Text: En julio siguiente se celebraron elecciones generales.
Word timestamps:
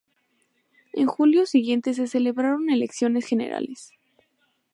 En 0.93 1.05
julio 1.05 1.45
siguiente 1.45 1.93
se 1.93 2.07
celebraron 2.07 2.71
elecciones 2.71 3.27
generales. 3.27 3.91